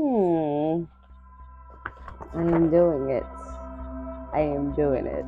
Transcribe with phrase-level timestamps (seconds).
[0.00, 0.84] Hmm.
[2.32, 3.26] I am doing it.
[4.32, 5.26] I am doing it.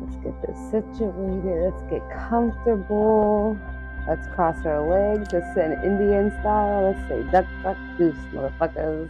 [0.00, 1.70] Let's get this situated.
[1.70, 3.56] Let's get comfortable.
[4.08, 5.28] Let's cross our legs.
[5.32, 6.90] Let's sit in Indian style.
[6.90, 9.08] Let's say duck, duck, goose, motherfuckers.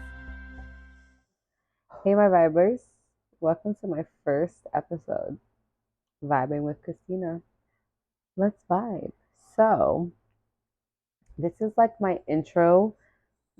[2.04, 2.80] Hey, my vibers.
[3.40, 5.38] Welcome to my first episode,
[6.22, 7.40] Vibing with Christina.
[8.36, 9.12] Let's vibe.
[9.56, 10.12] So,
[11.38, 12.94] this is like my intro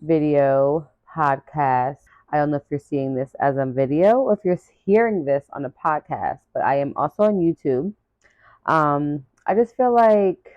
[0.01, 1.99] video podcast.
[2.31, 5.47] I don't know if you're seeing this as a video or if you're hearing this
[5.53, 7.93] on a podcast, but I am also on YouTube.
[8.67, 10.51] Um, I just feel like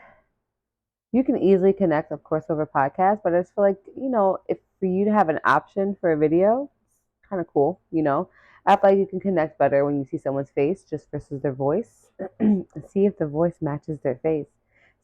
[1.12, 4.38] you can easily connect, of course, over podcast, but I just feel like, you know,
[4.48, 8.04] if for you to have an option for a video, it's kind of cool, you
[8.04, 8.30] know.
[8.66, 11.54] I feel like you can connect better when you see someone's face just versus their
[11.54, 12.12] voice
[12.90, 14.48] see if the voice matches their face.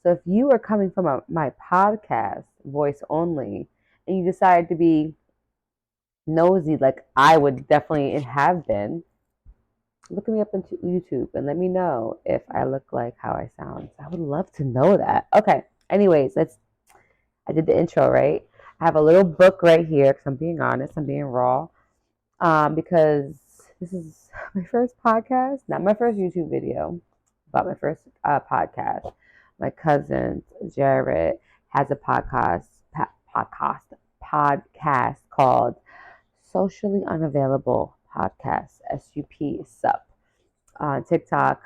[0.04, 3.68] So if you are coming from a, my podcast, voice only,
[4.08, 5.14] and you decide to be
[6.26, 9.04] nosy like I would definitely have been,
[10.10, 13.50] look me up on YouTube and let me know if I look like how I
[13.58, 13.90] sound.
[14.00, 15.28] I would love to know that.
[15.36, 15.64] Okay.
[15.90, 16.58] Anyways, let's.
[17.50, 18.44] I did the intro right.
[18.82, 20.94] I have a little book right here because I'm being honest.
[20.98, 21.70] I'm being raw.
[22.40, 23.36] Um, because
[23.80, 27.00] this is my first podcast, not my first YouTube video,
[27.52, 29.14] but my first uh, podcast.
[29.60, 30.44] My cousin
[30.76, 31.38] Jared
[31.70, 32.66] has a podcast
[33.46, 35.76] podcast podcast called
[36.44, 40.08] Socially Unavailable Podcast SUP SUP
[40.80, 41.62] on TikTok,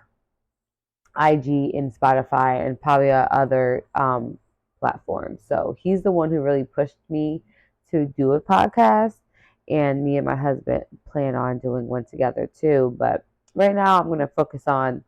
[1.18, 4.38] IG, and Spotify, and probably other um,
[4.80, 5.42] platforms.
[5.48, 7.42] So he's the one who really pushed me
[7.92, 9.16] to do a podcast,
[9.68, 12.96] and me and my husband plan on doing one together too.
[12.98, 13.26] But
[13.56, 15.04] right now, I'm going to focus on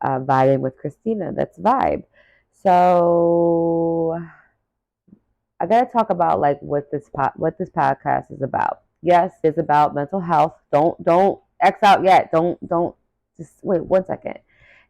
[0.00, 1.32] uh, vibing with Christina.
[1.34, 2.04] That's vibe.
[2.62, 4.18] So
[5.60, 8.80] I gotta talk about like what this po- what this podcast is about.
[9.02, 10.54] Yes, it's about mental health.
[10.72, 12.32] Don't don't X out yet.
[12.32, 12.96] Don't don't
[13.36, 14.38] just wait one second.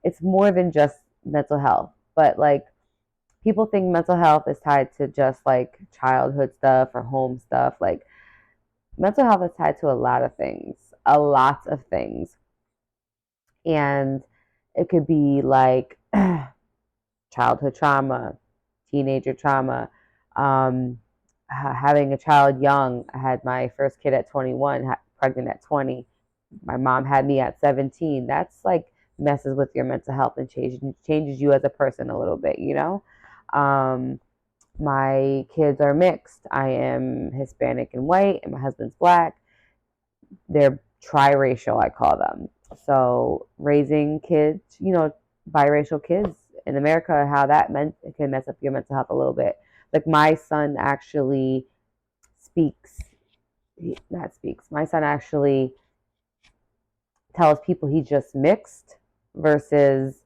[0.05, 2.65] It's more than just mental health, but like
[3.43, 7.75] people think mental health is tied to just like childhood stuff or home stuff.
[7.81, 8.03] Like
[8.97, 12.37] mental health is tied to a lot of things, a lot of things,
[13.67, 14.23] and
[14.77, 15.99] it could be like
[17.35, 18.37] childhood trauma,
[18.93, 19.91] teenager trauma
[20.41, 20.99] um,
[21.49, 23.05] having a child young.
[23.13, 26.07] I had my first kid at 21, pregnant at 20.
[26.65, 28.27] My mom had me at 17.
[28.27, 28.87] That's like
[29.19, 32.59] messes with your mental health and changes changes you as a person a little bit,
[32.59, 33.03] you know.
[33.53, 34.19] Um,
[34.79, 36.41] my kids are mixed.
[36.51, 39.37] I am Hispanic and white, and my husband's black.
[40.49, 42.49] They're triracial, I call them.
[42.87, 45.13] So raising kids, you know,
[45.51, 46.37] biracial kids
[46.67, 47.71] in America, how that
[48.17, 49.57] can mess up your mental health a little bit
[49.93, 51.67] like my son actually
[52.39, 52.99] speaks
[54.11, 55.73] not speaks my son actually
[57.35, 58.97] tells people he just mixed
[59.35, 60.23] versus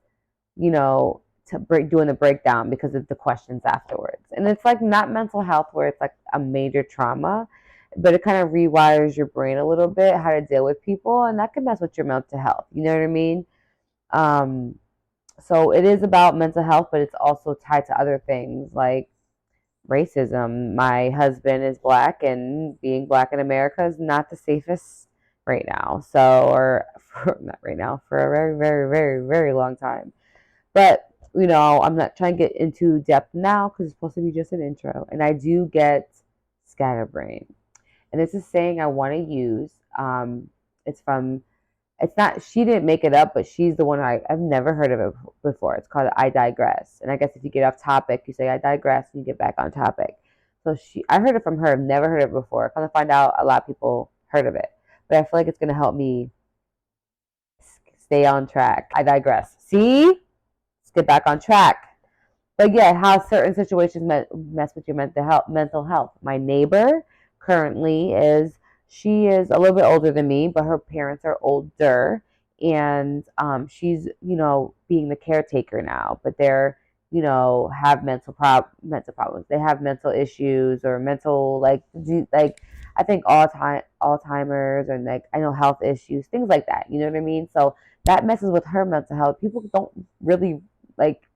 [0.57, 4.23] you know to break doing the breakdown because of the questions afterwards.
[4.33, 7.49] And it's like not mental health where it's like a major trauma
[7.97, 11.25] but it kind of rewires your brain a little bit how to deal with people
[11.25, 13.47] and that can mess with your mental health you know what i mean?
[14.11, 14.77] Um
[15.41, 19.09] so it is about mental health but it's also tied to other things like
[19.89, 20.75] racism.
[20.75, 25.09] My husband is black, and being black in America is not the safest
[25.47, 26.03] right now.
[26.11, 30.13] So, or for, not right now, for a very, very, very, very long time.
[30.73, 34.21] But, you know, I'm not trying to get into depth now because it's supposed to
[34.23, 35.07] be just an intro.
[35.11, 36.09] And I do get
[36.65, 37.47] scatterbrain.
[38.13, 39.71] And this is saying I want to use.
[39.99, 40.49] Um,
[40.87, 41.43] it's from
[42.01, 44.91] it's not she didn't make it up, but she's the one I, I've never heard
[44.91, 45.77] of it before.
[45.77, 46.99] It's called I digress.
[47.01, 49.39] And I guess if you get off topic, you say I digress and you get
[49.39, 50.15] back on topic.
[50.65, 52.71] So she I heard it from her, I've never heard it before.
[52.71, 54.69] Come to find out a lot of people heard of it.
[55.09, 56.31] But I feel like it's gonna help me
[57.99, 58.91] stay on track.
[58.95, 59.55] I digress.
[59.67, 60.07] See?
[60.07, 61.89] Let's get back on track.
[62.57, 66.13] But yeah, how certain situations mess with your mental health mental health.
[66.23, 67.05] My neighbor
[67.39, 68.59] currently is
[68.95, 72.23] she is a little bit older than me, but her parents are older,
[72.63, 76.21] and um, she's you know being the caretaker now.
[76.23, 76.79] But they're
[77.11, 79.47] you know have mental prob mental problems.
[79.49, 81.83] They have mental issues or mental like
[82.33, 82.63] like
[82.97, 86.87] I think all time Alzheimer's and like I know health issues, things like that.
[86.89, 87.49] You know what I mean?
[87.53, 87.75] So
[88.05, 89.41] that messes with her mental health.
[89.41, 89.91] People don't
[90.21, 90.61] really
[90.97, 91.27] like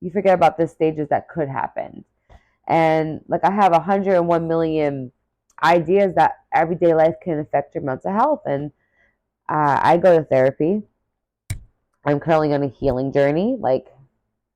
[0.00, 2.04] you forget about the stages that could happen.
[2.68, 5.10] And like I have 101 million
[5.62, 8.42] ideas that everyday life can affect your mental health.
[8.46, 8.72] And
[9.48, 10.82] uh, I go to therapy.
[12.04, 13.56] I'm currently on a healing journey.
[13.58, 13.86] Like,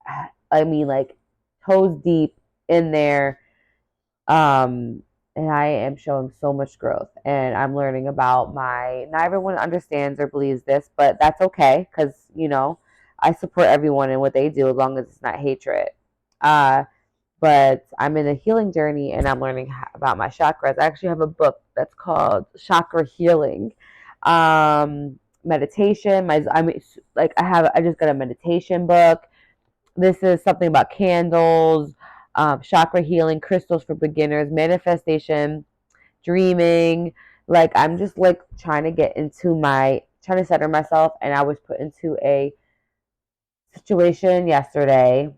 [0.52, 1.16] I mean, like
[1.66, 2.36] toes deep
[2.68, 3.40] in there,
[4.28, 5.02] Um,
[5.36, 10.20] and I am showing so much growth and I'm learning about my not everyone understands
[10.20, 12.78] or believes this, but that's okay cuz you know,
[13.18, 15.90] I support everyone in what they do as long as it's not hatred.
[16.40, 16.84] Uh
[17.42, 20.76] but I'm in a healing journey and I'm learning about my chakras.
[20.80, 23.72] I actually have a book that's called Chakra Healing.
[24.22, 26.80] Um meditation, my I mean
[27.16, 29.24] like I have I just got a meditation book.
[29.96, 31.94] This is something about candles
[32.34, 35.64] um, chakra healing, crystals for beginners, manifestation,
[36.24, 37.12] dreaming.
[37.48, 41.42] Like I'm just like trying to get into my trying to center myself, and I
[41.42, 42.52] was put into a
[43.74, 45.28] situation yesterday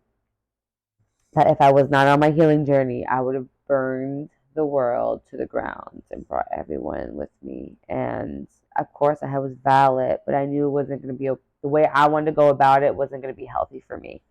[1.35, 5.23] that if I was not on my healing journey, I would have burned the world
[5.31, 7.77] to the ground and brought everyone with me.
[7.89, 8.47] And
[8.77, 11.69] of course, I was valid, but I knew it wasn't going to be a, the
[11.69, 14.23] way I wanted to go about it wasn't going to be healthy for me.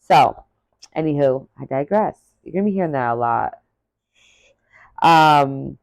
[0.00, 0.44] So,
[0.96, 2.18] anywho, I digress.
[2.42, 3.54] You're gonna be hearing that a lot.
[5.00, 5.78] Um,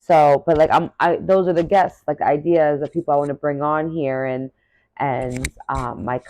[0.00, 3.16] so, but like I'm, I those are the guests, like the ideas of people I
[3.16, 4.50] want to bring on here, and
[4.98, 6.20] and um, my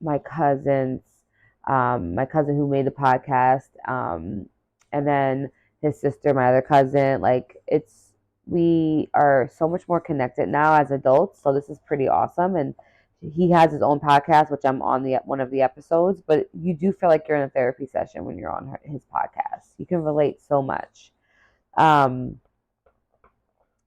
[0.00, 1.02] my cousins,
[1.68, 4.48] um, my cousin who made the podcast, um,
[4.90, 5.50] and then
[5.82, 7.20] his sister, my other cousin.
[7.20, 8.12] Like it's
[8.46, 12.74] we are so much more connected now as adults, so this is pretty awesome, and
[13.20, 16.22] he has his own podcast, which I'm on the one of the episodes.
[16.26, 19.02] But you do feel like you're in a therapy session when you're on her, his
[19.04, 19.68] podcast.
[19.76, 21.12] You can relate so much.
[21.76, 22.40] Um,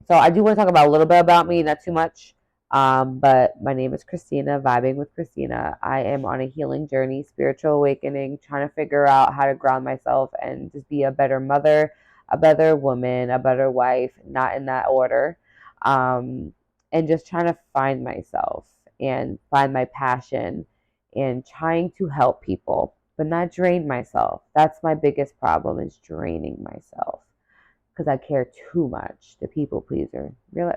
[0.08, 2.36] so I do want to talk about a little bit about me, not too much.
[2.72, 5.78] Um, but my name is Christina, vibing with Christina.
[5.84, 9.84] I am on a healing journey, spiritual awakening, trying to figure out how to ground
[9.84, 11.92] myself and just be a better mother,
[12.30, 15.38] a better woman, a better wife, not in that order.
[15.82, 16.54] Um,
[16.94, 18.66] and just trying to find myself
[19.00, 20.66] and find my passion
[21.14, 24.44] and trying to help people, but not drain myself.
[24.56, 27.22] That's my biggest problem is draining myself
[27.94, 29.36] because I care too much.
[29.42, 30.34] The people pleaser.
[30.54, 30.72] Real,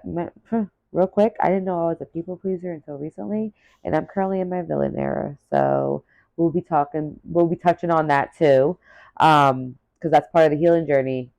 [0.95, 3.53] real quick, I didn't know I was a people pleaser until recently,
[3.83, 5.37] and I'm currently in my villain era.
[5.51, 6.05] So
[6.37, 8.79] we'll be talking, we'll be touching on that too,
[9.17, 11.31] because um, that's part of the healing journey.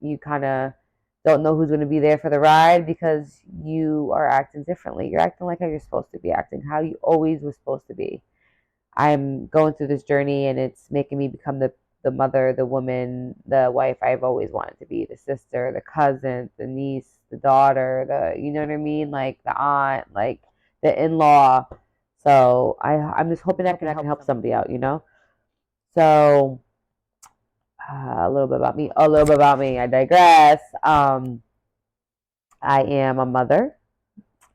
[0.00, 0.72] You kind of
[1.24, 5.08] don't know who's going to be there for the ride because you are acting differently.
[5.08, 7.94] You're acting like how you're supposed to be acting, how you always was supposed to
[7.94, 8.22] be.
[8.96, 11.72] I'm going through this journey and it's making me become the
[12.04, 16.50] the mother, the woman, the wife I've always wanted to be, the sister, the cousin,
[16.58, 20.40] the niece, the daughter, the you know what I mean, like the aunt, like
[20.82, 21.66] the in-law.
[22.22, 25.02] So I I'm just hoping I can I can help somebody out, you know.
[25.94, 26.60] So
[27.90, 28.90] uh, a little bit about me.
[28.96, 29.78] A little bit about me.
[29.78, 30.60] I digress.
[30.82, 31.42] Um,
[32.62, 33.76] I am a mother.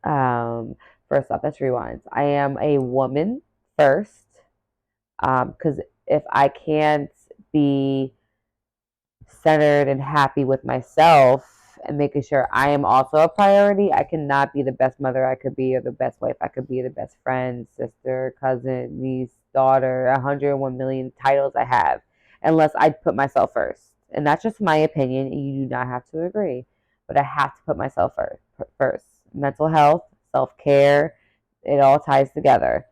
[0.03, 0.75] Um,
[1.09, 2.01] first off, let's rewind.
[2.11, 3.41] I am a woman
[3.77, 4.25] first,
[5.19, 7.11] because um, if I can't
[7.53, 8.13] be
[9.27, 14.53] centered and happy with myself and making sure I am also a priority, I cannot
[14.53, 16.89] be the best mother I could be or the best wife I could be, the
[16.89, 22.01] best friend, sister, cousin, niece, daughter, 101 million titles I have
[22.43, 23.83] unless I put myself first.
[24.11, 25.33] And that's just my opinion.
[25.33, 26.65] You do not have to agree,
[27.07, 28.43] but I have to put myself first.
[28.77, 31.15] First, mental health, self care,
[31.63, 32.85] it all ties together.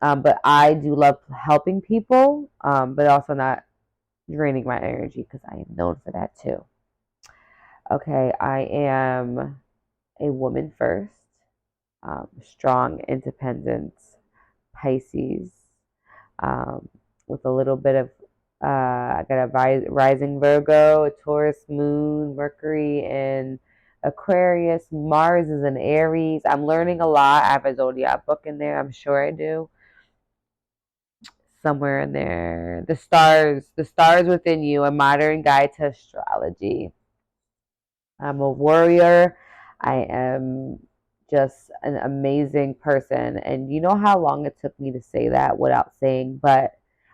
[0.00, 3.62] Um, but I do love helping people, um, but also not
[4.30, 6.64] draining my energy because I am known for that too.
[7.92, 9.60] Okay, I am
[10.18, 11.12] a woman first,
[12.02, 13.92] um, strong, independent,
[14.74, 15.50] Pisces,
[16.42, 16.88] um,
[17.26, 18.08] with a little bit of
[18.64, 23.58] uh, I got a rising Virgo, a Taurus moon, Mercury in
[24.02, 26.40] Aquarius, Mars is in Aries.
[26.46, 27.44] I'm learning a lot.
[27.44, 28.80] I have a zodiac book in there.
[28.80, 29.68] I'm sure I do.
[31.62, 32.86] Somewhere in there.
[32.88, 36.92] The stars, the stars within you, a modern guide to astrology.
[38.20, 39.36] I'm a warrior.
[39.80, 40.78] I am
[41.30, 43.38] just an amazing person.
[43.38, 46.72] And you know how long it took me to say that without saying, but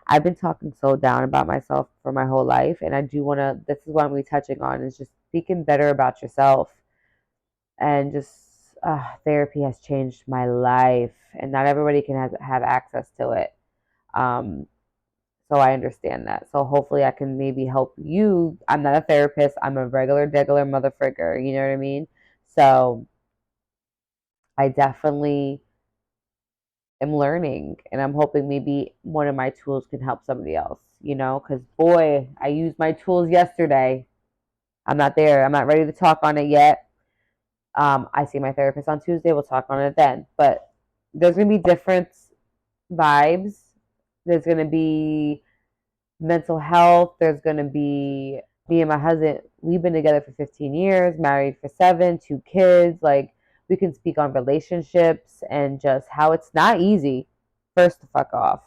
[0.09, 3.39] I've been talking so down about myself for my whole life, and I do want
[3.39, 3.59] to.
[3.67, 6.73] This is what I'm going to be touching on is just speaking better about yourself,
[7.77, 8.33] and just
[8.81, 13.53] uh, therapy has changed my life, and not everybody can have have access to it.
[14.15, 14.65] Um,
[15.51, 16.47] so I understand that.
[16.51, 18.57] So hopefully I can maybe help you.
[18.67, 19.57] I'm not a therapist.
[19.61, 21.43] I'm a regular, degular motherfucker.
[21.43, 22.07] You know what I mean?
[22.47, 23.07] So
[24.57, 25.61] I definitely
[27.01, 31.15] am learning and I'm hoping maybe one of my tools can help somebody else, you
[31.15, 34.05] know, because boy, I used my tools yesterday.
[34.85, 35.45] I'm not there.
[35.45, 36.87] I'm not ready to talk on it yet.
[37.75, 39.31] Um, I see my therapist on Tuesday.
[39.31, 40.25] We'll talk on it then.
[40.37, 40.69] But
[41.13, 42.09] there's going to be different
[42.91, 43.55] vibes.
[44.29, 45.41] There's going to be
[46.19, 47.15] mental health.
[47.19, 49.39] There's going to be me and my husband.
[49.61, 52.99] We've been together for 15 years, married for seven, two kids.
[53.01, 53.33] Like
[53.69, 57.27] we can speak on relationships and just how it's not easy.
[57.75, 58.61] First to fuck off.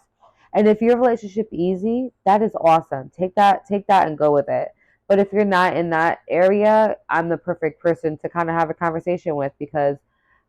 [0.53, 3.13] And if your relationship easy, that is awesome.
[3.17, 4.69] Take that, take that and go with it.
[5.09, 8.69] But if you're not in that area, I'm the perfect person to kind of have
[8.69, 9.97] a conversation with because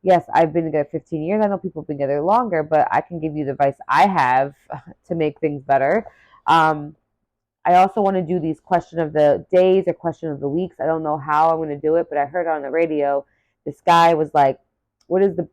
[0.04, 1.44] yes, I've been together 15 years.
[1.44, 4.08] I know people have been together longer, but I can give you the advice I
[4.08, 4.54] have
[5.08, 6.06] to make things better.
[6.46, 6.96] Um,
[7.66, 10.76] I also want to do these question of the days or question of the weeks.
[10.82, 13.26] I don't know how I'm going to do it, but I heard on the radio
[13.66, 14.60] this guy was like,
[15.08, 15.48] "What is the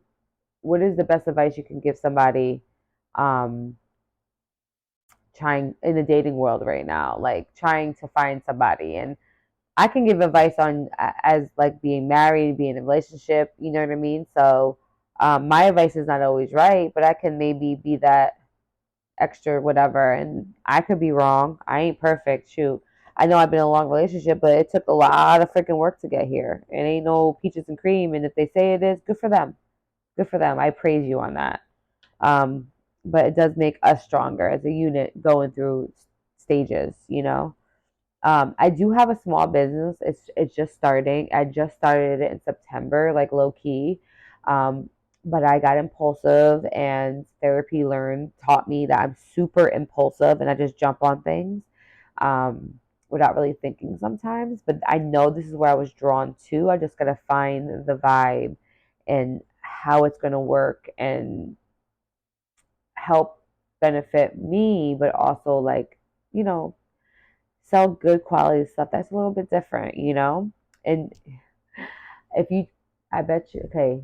[0.62, 2.62] what is the best advice you can give somebody
[3.14, 3.76] um,
[5.36, 9.16] trying in the dating world right now, like trying to find somebody?" And
[9.76, 10.88] I can give advice on
[11.22, 13.54] as like being married, being in a relationship.
[13.58, 14.26] You know what I mean?
[14.36, 14.78] So
[15.18, 18.34] um, my advice is not always right, but I can maybe be that
[19.18, 20.12] extra whatever.
[20.12, 21.58] And I could be wrong.
[21.66, 22.50] I ain't perfect.
[22.50, 22.82] Shoot.
[23.16, 25.76] I know I've been in a long relationship, but it took a lot of freaking
[25.76, 26.64] work to get here.
[26.70, 28.14] It ain't no peaches and cream.
[28.14, 29.56] And if they say it is, good for them.
[30.16, 30.58] Good for them.
[30.58, 31.60] I praise you on that.
[32.20, 32.68] Um,
[33.04, 35.92] but it does make us stronger as a unit going through
[36.38, 37.54] stages, you know.
[38.22, 39.96] Um, I do have a small business.
[40.00, 41.28] It's it's just starting.
[41.32, 44.00] I just started it in September, like low key.
[44.44, 44.90] Um,
[45.24, 50.54] but I got impulsive and therapy learned taught me that I'm super impulsive and I
[50.54, 51.62] just jump on things
[52.18, 52.74] um,
[53.10, 54.62] without really thinking sometimes.
[54.64, 56.70] But I know this is where I was drawn to.
[56.70, 58.56] I just gotta find the vibe
[59.06, 61.56] and how it's gonna work and
[62.94, 63.42] help
[63.80, 65.98] benefit me, but also like,
[66.32, 66.76] you know,
[67.70, 68.88] sell good quality stuff.
[68.92, 70.52] That's a little bit different, you know?
[70.84, 71.12] And
[72.34, 72.66] if you
[73.12, 74.02] I bet you okay,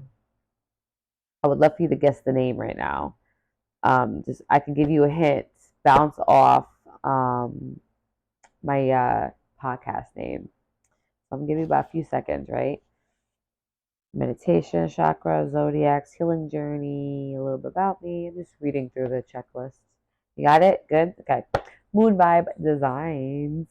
[1.43, 3.17] I would love for you to guess the name right now.
[3.83, 5.47] Um, just I can give you a hint.
[5.85, 6.67] Bounce off
[7.05, 7.79] um,
[8.63, 9.31] my uh,
[9.63, 10.49] podcast name.
[11.31, 12.81] I'm gonna give you about a few seconds, right?
[14.15, 18.29] Meditation, chakra, zodiacs, healing journey, a little bit about me.
[18.29, 19.75] I'm just reading through the checklist.
[20.35, 20.87] You got it?
[20.89, 21.15] Good?
[21.21, 21.45] Okay.
[21.93, 23.67] Moon Vibe Designs.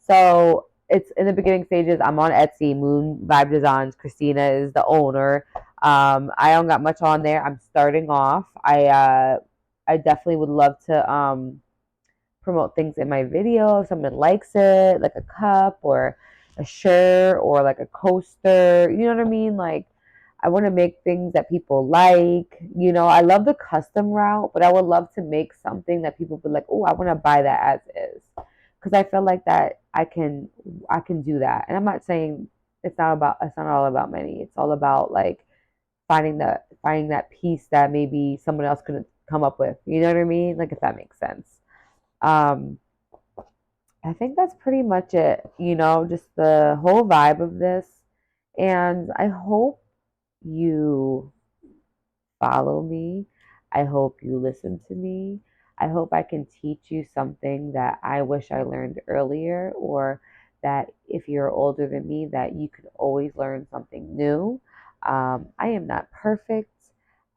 [0.00, 2.00] So it's in the beginning stages.
[2.02, 3.94] I'm on Etsy, Moon Vibe Designs.
[3.94, 5.46] Christina is the owner.
[5.82, 7.44] Um, I don't got much on there.
[7.44, 8.44] I'm starting off.
[8.64, 9.38] I uh,
[9.88, 11.60] I definitely would love to um,
[12.42, 16.16] promote things in my video if someone likes it, like a cup or
[16.58, 18.90] a shirt or like a coaster.
[18.90, 19.56] You know what I mean?
[19.56, 19.86] Like
[20.42, 22.60] I want to make things that people like.
[22.76, 26.18] You know, I love the custom route, but I would love to make something that
[26.18, 27.80] people would like, oh, I want to buy that as
[28.14, 28.22] is
[28.82, 30.48] because I feel like that I can
[30.90, 31.66] I can do that.
[31.68, 32.48] And I'm not saying
[32.82, 34.40] it's not about it's not all about money.
[34.42, 35.46] It's all about like
[36.08, 39.76] finding that finding that piece that maybe someone else couldn't come up with.
[39.86, 40.56] You know what I mean?
[40.58, 41.46] Like if that makes sense.
[42.20, 42.78] Um
[44.04, 47.86] I think that's pretty much it, you know, just the whole vibe of this.
[48.58, 49.81] And I hope
[50.44, 51.32] you
[52.40, 53.26] follow me.
[53.72, 55.40] I hope you listen to me.
[55.78, 60.20] I hope I can teach you something that I wish I learned earlier, or
[60.62, 64.60] that if you're older than me, that you could always learn something new.
[65.04, 66.70] Um, I am not perfect.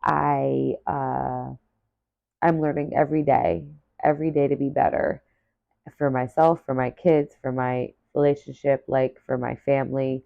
[0.03, 1.53] I uh,
[2.41, 3.65] I'm learning every day,
[4.03, 5.23] every day to be better
[5.97, 10.23] for myself, for my kids, for my relationship, like for my family.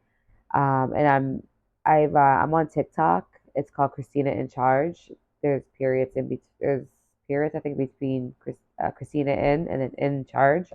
[0.54, 1.44] Um, and I'm
[1.90, 3.26] I've uh, I'm on TikTok.
[3.56, 5.12] It's called Christina in Charge.
[5.42, 6.42] There's periods in between.
[6.60, 6.86] There's
[7.28, 10.68] periods I think between Chris, uh, Christina in and then in charge.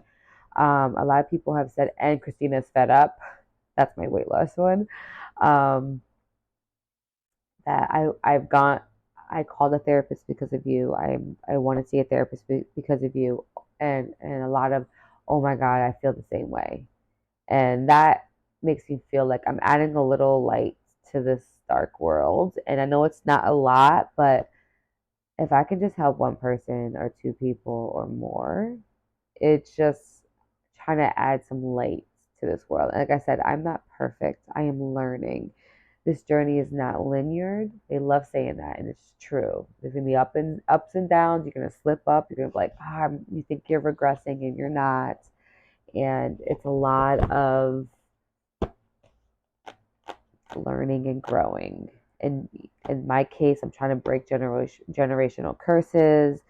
[0.56, 3.18] Um, a lot of people have said, and Christina's fed up.
[3.76, 4.88] That's my weight loss one.
[5.40, 6.00] Um,
[7.66, 8.84] that I I've got
[9.30, 10.94] I called a therapist because of you.
[10.94, 11.18] I
[11.48, 12.44] I want to see a therapist
[12.74, 13.44] because of you,
[13.78, 14.86] and and a lot of
[15.28, 16.86] oh my god, I feel the same way,
[17.46, 18.28] and that
[18.62, 20.76] makes me feel like I'm adding a little light
[21.22, 22.54] this dark world.
[22.66, 24.50] And I know it's not a lot, but
[25.38, 28.76] if I can just help one person or two people or more,
[29.36, 30.26] it's just
[30.84, 32.04] trying to add some light
[32.40, 32.90] to this world.
[32.92, 34.42] And like I said, I'm not perfect.
[34.54, 35.50] I am learning.
[36.04, 37.66] This journey is not linear.
[37.88, 39.66] They love saying that, and it's true.
[39.80, 41.46] There's gonna be up and ups and downs.
[41.46, 42.28] You're gonna slip up.
[42.28, 45.16] You're gonna be like, ah, oh, you think you're regressing, and you're not.
[45.94, 47.86] And it's a lot of
[50.56, 51.90] learning and growing.
[52.20, 52.48] In
[52.88, 56.40] in my case, I'm trying to break generation, generational curses,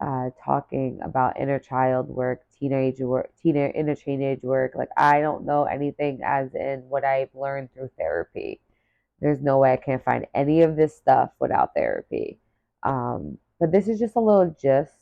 [0.00, 4.72] uh, talking about inner child work, teenage work, teenage inner teenage work.
[4.74, 8.60] Like I don't know anything as in what I've learned through therapy.
[9.20, 12.38] There's no way I can't find any of this stuff without therapy.
[12.84, 14.94] Um, but this is just a little gist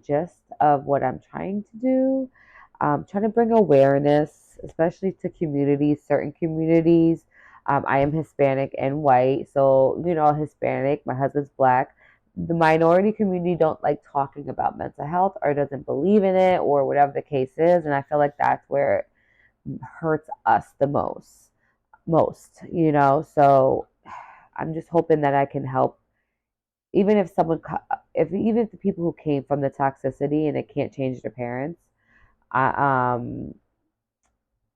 [0.00, 2.30] gist of what I'm trying to do.
[2.80, 7.24] Um, trying to bring awareness, especially to communities, certain communities.
[7.66, 11.04] Um, I am Hispanic and white, so you know, Hispanic.
[11.06, 11.94] My husband's black.
[12.36, 16.84] The minority community don't like talking about mental health or doesn't believe in it or
[16.86, 19.00] whatever the case is, and I feel like that's where
[19.66, 21.50] it hurts us the most.
[22.06, 23.24] Most, you know.
[23.34, 23.86] So
[24.56, 26.00] I'm just hoping that I can help
[26.92, 27.60] even if someone
[28.14, 31.30] if even if the people who came from the toxicity and it can't change their
[31.30, 31.80] parents
[32.50, 33.54] I, um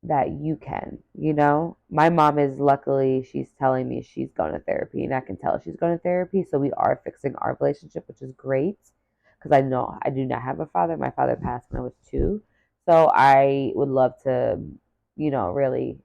[0.06, 4.58] that you can you know my mom is luckily she's telling me she's going to
[4.61, 8.06] therapy and i can tell she's going to therapy so we are fixing our relationship
[8.06, 8.78] which is great
[9.38, 11.94] because i know i do not have a father my father passed when i was
[12.08, 12.42] two
[12.87, 14.58] so i would love to
[15.16, 15.99] you know really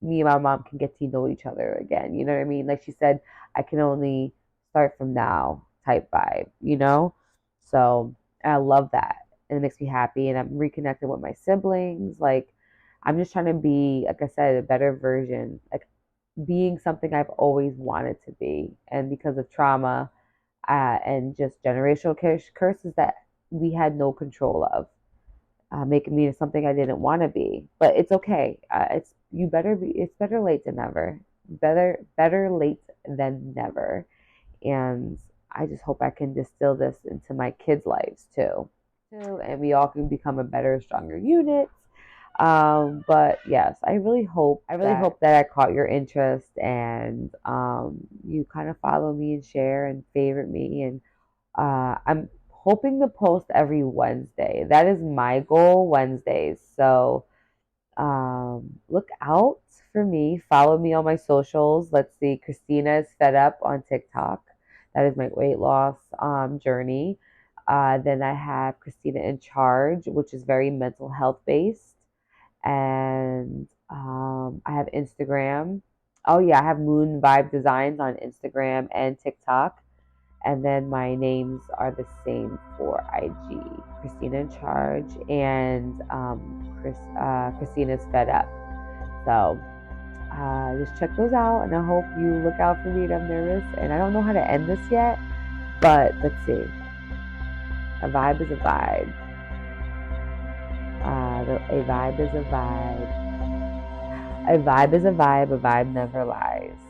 [0.00, 2.14] me and my mom can get to know each other again.
[2.14, 2.66] You know what I mean?
[2.66, 3.20] Like she said,
[3.54, 4.32] I can only
[4.70, 7.14] start from now type vibe, you know?
[7.60, 9.16] So I love that.
[9.48, 10.28] And it makes me happy.
[10.28, 12.20] And I'm reconnected with my siblings.
[12.20, 12.48] Like
[13.02, 15.86] I'm just trying to be, like I said, a better version, like
[16.46, 18.70] being something I've always wanted to be.
[18.90, 20.10] And because of trauma
[20.68, 22.16] uh, and just generational
[22.54, 23.14] curses that
[23.50, 24.86] we had no control of
[25.70, 27.64] uh, making me something I didn't want to be.
[27.78, 28.58] But it's okay.
[28.70, 29.90] Uh, it's you better be.
[29.90, 31.20] It's better late than never.
[31.48, 34.06] Better better late than never.
[34.62, 35.18] And
[35.52, 38.68] I just hope I can distill this into my kids' lives too.
[39.10, 41.68] Too, and we all can become a better, stronger unit.
[42.38, 46.46] Um, but yes, I really hope I really that, hope that I caught your interest
[46.56, 51.00] and um, you kind of follow me and share and favorite me and
[51.56, 54.64] uh, I'm hoping to post every Wednesday.
[54.68, 56.58] That is my goal, Wednesdays.
[56.76, 57.24] So
[57.96, 59.58] um, look out
[59.92, 60.40] for me.
[60.48, 61.92] Follow me on my socials.
[61.92, 62.40] Let's see.
[62.44, 64.42] Christina is fed up on TikTok.
[64.94, 67.18] That is my weight loss um, journey.
[67.66, 71.94] Uh, then I have Christina in Charge, which is very mental health based.
[72.64, 75.82] And um, I have Instagram.
[76.26, 79.82] Oh, yeah, I have Moon Vibe Designs on Instagram and TikTok.
[80.44, 83.60] And then my names are the same for IG
[84.00, 88.48] Christina in Charge and um, Chris, uh, Christina's Fed Up.
[89.24, 89.60] So
[90.30, 93.12] uh, just check those out, and I hope you look out for me.
[93.12, 95.18] I'm nervous, and I don't know how to end this yet,
[95.80, 96.64] but let's see.
[98.02, 99.12] A vibe is a vibe.
[101.48, 103.08] Uh, a vibe is a vibe.
[104.48, 105.52] A vibe is a vibe.
[105.52, 106.87] A vibe never lies.